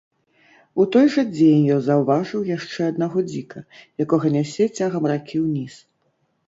У 0.83 0.85
той 0.95 1.11
жа 1.15 1.23
дзень 1.35 1.67
ён 1.75 1.83
заўважыў 1.89 2.47
яшчэ 2.55 2.81
аднаго 2.91 3.19
дзіка, 3.31 3.59
якога 4.09 4.27
нясе 4.39 4.71
цягам 4.77 5.03
ракі 5.15 5.37
ўніз. 5.49 5.83